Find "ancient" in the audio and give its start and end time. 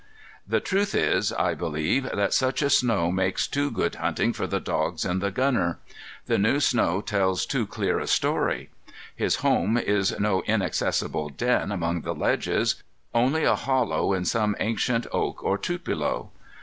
14.59-15.05